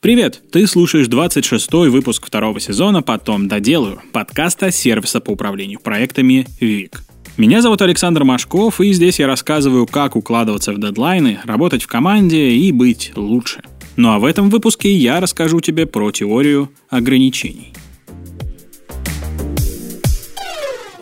[0.00, 0.42] Привет!
[0.52, 7.02] Ты слушаешь 26-й выпуск второго сезона «Потом доделаю» подкаста сервиса по управлению проектами ВИК.
[7.36, 12.50] Меня зовут Александр Машков, и здесь я рассказываю, как укладываться в дедлайны, работать в команде
[12.50, 13.62] и быть лучше.
[13.96, 17.72] Ну а в этом выпуске я расскажу тебе про теорию ограничений.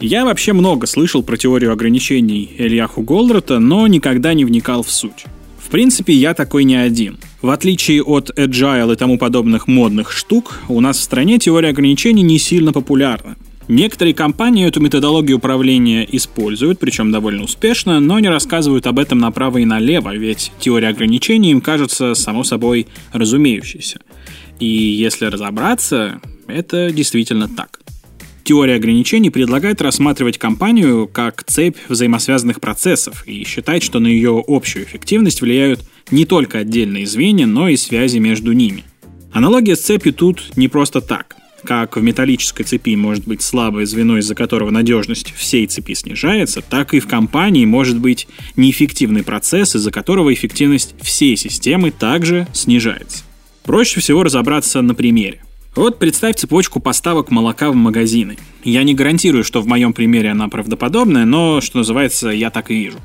[0.00, 5.26] Я вообще много слышал про теорию ограничений Ильяху Голдрата, но никогда не вникал в суть.
[5.62, 7.18] В принципе, я такой не один.
[7.46, 12.22] В отличие от agile и тому подобных модных штук, у нас в стране теория ограничений
[12.22, 13.36] не сильно популярна.
[13.68, 19.58] Некоторые компании эту методологию управления используют, причем довольно успешно, но не рассказывают об этом направо
[19.58, 24.00] и налево, ведь теория ограничений им кажется само собой разумеющейся.
[24.58, 27.78] И если разобраться, это действительно так.
[28.42, 34.84] Теория ограничений предлагает рассматривать компанию как цепь взаимосвязанных процессов и считать, что на ее общую
[34.84, 38.84] эффективность влияют не только отдельные звенья, но и связи между ними.
[39.32, 41.36] Аналогия с цепью тут не просто так.
[41.64, 46.94] Как в металлической цепи может быть слабое звено, из-за которого надежность всей цепи снижается, так
[46.94, 53.24] и в компании может быть неэффективный процесс, из-за которого эффективность всей системы также снижается.
[53.64, 55.42] Проще всего разобраться на примере.
[55.74, 58.38] Вот представь цепочку поставок молока в магазины.
[58.64, 62.74] Я не гарантирую, что в моем примере она правдоподобная, но, что называется, я так и
[62.74, 62.98] вижу.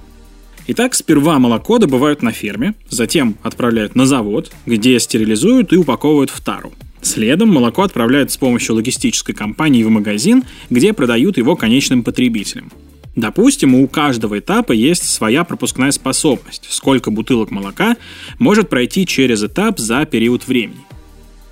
[0.73, 6.39] Итак, сперва молоко добывают на ферме, затем отправляют на завод, где стерилизуют и упаковывают в
[6.39, 6.71] тару.
[7.01, 12.71] Следом молоко отправляют с помощью логистической компании в магазин, где продают его конечным потребителям.
[13.17, 17.97] Допустим, у каждого этапа есть своя пропускная способность, сколько бутылок молока
[18.39, 20.85] может пройти через этап за период времени.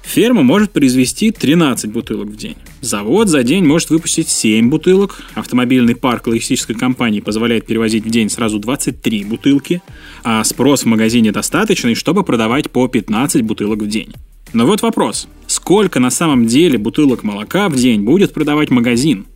[0.04, 2.56] Ферма может произвести 13 бутылок в день.
[2.82, 5.22] Завод за день может выпустить 7 бутылок.
[5.36, 9.82] Автомобильный парк логистической компании позволяет перевозить в день сразу 23 бутылки.
[10.24, 14.14] А спрос в магазине достаточный, чтобы продавать по 15 бутылок в день.
[14.54, 15.28] Но вот вопрос.
[15.46, 19.28] Сколько на самом деле бутылок молока в день будет продавать магазин?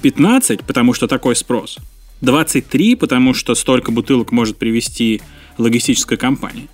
[0.00, 1.78] 15, потому что такой спрос.
[2.22, 5.20] 23, потому что столько бутылок может привезти
[5.58, 6.68] логистическая компания.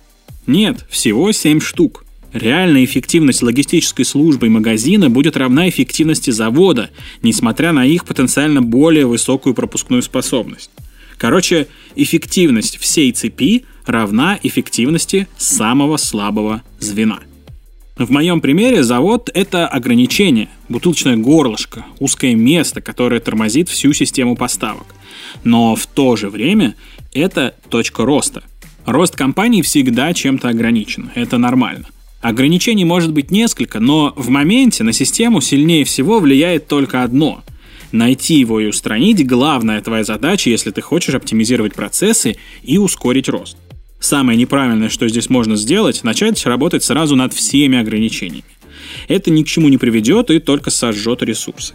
[0.47, 2.05] Нет, всего 7 штук.
[2.33, 6.91] Реальная эффективность логистической службы и магазина будет равна эффективности завода,
[7.23, 10.69] несмотря на их потенциально более высокую пропускную способность.
[11.17, 17.19] Короче, эффективность всей цепи равна эффективности самого слабого звена.
[17.97, 24.85] В моем примере завод— это ограничение, бутылочное горлышко, узкое место, которое тормозит всю систему поставок.
[25.43, 26.75] Но в то же время
[27.13, 28.43] это точка роста.
[28.85, 31.87] Рост компании всегда чем-то ограничен, это нормально.
[32.21, 37.43] Ограничений может быть несколько, но в моменте на систему сильнее всего влияет только одно.
[37.91, 43.57] Найти его и устранить– главная твоя задача, если ты хочешь оптимизировать процессы и ускорить рост.
[43.99, 48.43] Самое неправильное, что здесь можно сделать– начать работать сразу над всеми ограничениями.
[49.07, 51.73] Это ни к чему не приведет и только сожжет ресурсы.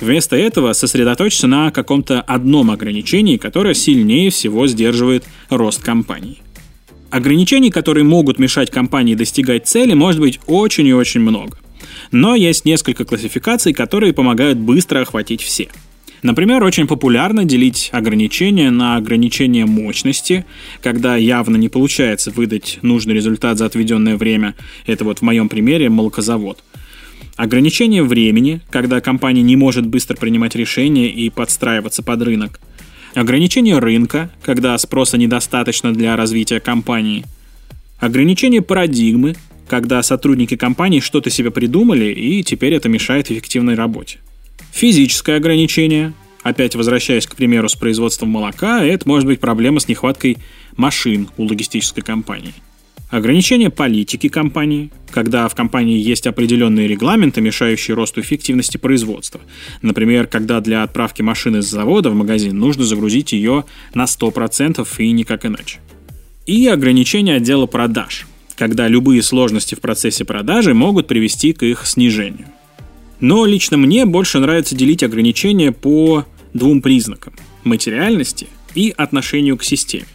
[0.00, 6.38] Вместо этого сосредоточься на каком-то одном ограничении, которое сильнее всего сдерживает рост компании.
[7.10, 11.58] Ограничений, которые могут мешать компании достигать цели, может быть очень и очень много.
[12.10, 15.68] Но есть несколько классификаций, которые помогают быстро охватить все.
[16.22, 20.44] Например, очень популярно делить ограничения на ограничение мощности,
[20.82, 24.56] когда явно не получается выдать нужный результат за отведенное время.
[24.86, 26.64] Это вот в моем примере молокозавод.
[27.36, 32.60] Ограничение времени, когда компания не может быстро принимать решения и подстраиваться под рынок–
[33.16, 37.24] Ограничение рынка, когда спроса недостаточно для развития компании.
[37.98, 44.18] Ограничение парадигмы, когда сотрудники компании что-то себе придумали, и теперь это мешает эффективной работе.
[44.70, 46.12] Физическое ограничение,
[46.42, 50.36] опять возвращаясь к примеру с производством молока, это может быть проблема с нехваткой
[50.76, 52.52] машин у логистической компании.
[53.08, 59.40] Ограничение политики компании, когда в компании есть определенные регламенты, мешающие росту эффективности производства.
[59.80, 63.64] Например, когда для отправки машины с завода в магазин нужно загрузить ее
[63.94, 65.78] на 100% и никак иначе.
[66.46, 68.26] И ограничение отдела продаж,
[68.56, 72.48] когда любые сложности в процессе продажи могут привести к их снижению.
[73.20, 77.34] Но лично мне больше нравится делить ограничения по двум признакам–
[77.64, 80.06] материальности и отношению к системе.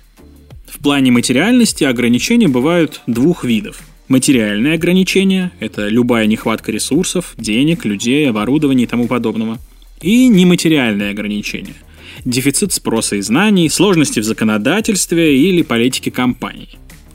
[0.81, 3.81] В плане материальности ограничения бывают двух видов.
[4.07, 9.59] Материальные ограничения– это любая нехватка ресурсов, денег, людей, оборудования и тому подобного.
[10.01, 11.75] И нематериальные ограничения–
[12.25, 16.69] дефицит спроса и знаний, сложности в законодательстве или политике компании.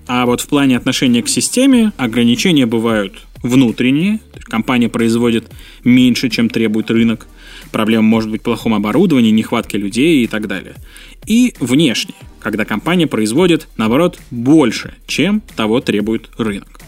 [0.06, 5.50] А вот в плане отношения к системе ограничения бывают внутренние, компания производит
[5.84, 7.26] меньше, чем требует рынок,
[7.72, 10.74] проблема может быть в плохом оборудовании, нехватке людей и так далее.
[11.26, 16.80] И внешние, когда компания производит, наоборот, больше, чем того требует рынок.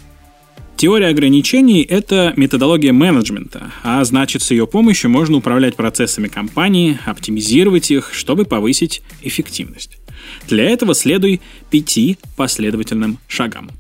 [0.77, 7.91] Теория ограничений– это методология менеджмента, а значит, с ее помощью можно управлять процессами компании, оптимизировать
[7.91, 9.99] их, чтобы повысить эффективность.
[10.47, 13.71] Для этого следуй пяти последовательным шагам.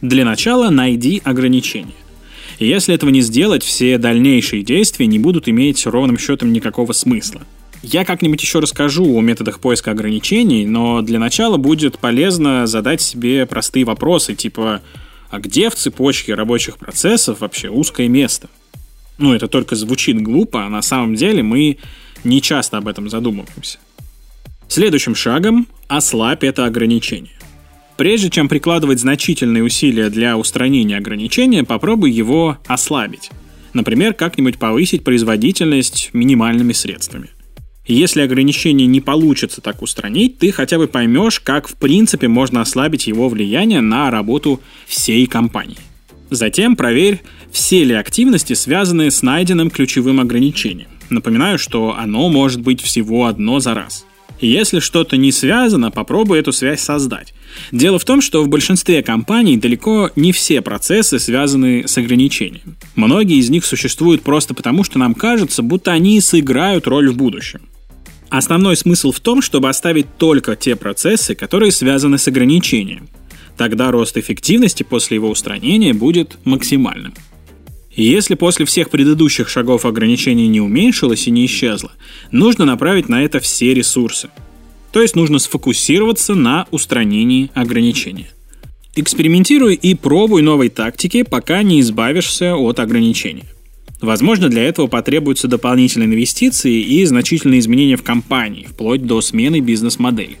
[0.00, 1.94] Для начала найди ограничения.
[2.58, 7.42] Если этого не сделать, все дальнейшие действия не будут иметь ровным счетом никакого смысла.
[7.82, 13.46] Я как-нибудь еще расскажу о методах поиска ограничений, но для начала будет полезно задать себе
[13.46, 14.82] простые вопросы, типа
[15.30, 18.50] а где в цепочке рабочих процессов вообще узкое место?
[19.16, 21.78] Ну, это только звучит глупо, а на самом деле мы
[22.24, 23.78] не часто об этом задумываемся.
[24.68, 27.32] Следующим шагом– ослабь это ограничение.
[28.00, 33.28] Прежде чем прикладывать значительные усилия для устранения ограничения, попробуй его ослабить.
[33.74, 37.28] Например, как-нибудь повысить производительность минимальными средствами.
[37.86, 43.06] Если ограничение не получится так устранить, ты хотя бы поймешь, как в принципе можно ослабить
[43.06, 45.76] его влияние на работу всей компании.
[46.30, 47.20] Затем проверь,
[47.52, 50.88] все ли активности связаны с найденным ключевым ограничением.
[51.10, 54.06] Напоминаю, что оно может быть всего одно за раз.
[54.40, 57.34] Если что-то не связано, попробуй эту связь создать.
[57.72, 62.76] Дело в том, что в большинстве компаний далеко не все процессы связаны с ограничением.
[62.94, 67.60] Многие из них существуют просто потому, что нам кажется, будто они сыграют роль в будущем.
[68.30, 73.08] Основной смысл в том, чтобы оставить только те процессы, которые связаны с ограничением.
[73.56, 77.12] Тогда рост эффективности после его устранения будет максимальным.
[78.02, 81.92] Если после всех предыдущих шагов ограничение не уменьшилось и не исчезло,
[82.30, 84.30] нужно направить на это все ресурсы.
[84.90, 88.30] То есть нужно сфокусироваться на устранении ограничения.
[88.96, 93.44] Экспериментируй и пробуй новые тактики, пока не избавишься от ограничения.
[94.00, 100.38] Возможно, для этого потребуются дополнительные инвестиции и значительные изменения в компании, вплоть до смены бизнес-модели.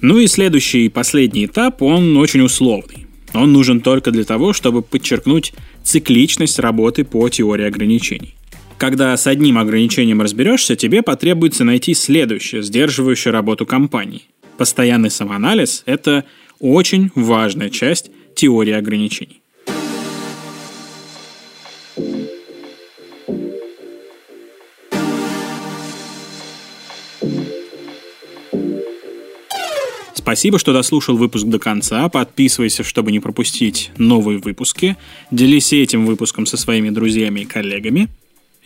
[0.00, 3.07] Ну и следующий и последний этап, он очень условный.
[3.34, 5.52] Он нужен только для того, чтобы подчеркнуть
[5.82, 8.34] цикличность работы по теории ограничений.
[8.78, 14.22] Когда с одним ограничением разберешься, тебе потребуется найти следующее, сдерживающее работу компании.
[14.56, 16.24] Постоянный самоанализ– это
[16.60, 19.37] очень важная часть теории ограничений.
[30.28, 32.06] Спасибо, что дослушал выпуск до конца.
[32.10, 34.98] Подписывайся, чтобы не пропустить новые выпуски.
[35.30, 38.10] Делись этим выпуском со своими друзьями и коллегами.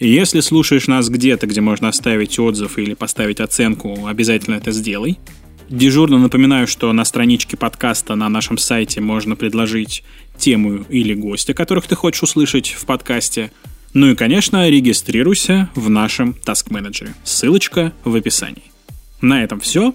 [0.00, 5.20] Если слушаешь нас где-то, где можно оставить отзыв или поставить оценку, обязательно это сделай.
[5.68, 10.02] Дежурно напоминаю, что на страничке подкаста на нашем сайте можно предложить
[10.36, 13.52] тему или гостя, которых ты хочешь услышать в подкасте.
[13.94, 17.10] Ну и, конечно, регистрируйся в нашем Task Manager.
[17.22, 18.72] Ссылочка в описании.
[19.20, 19.94] На этом все.